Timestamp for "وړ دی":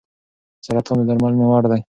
1.47-1.79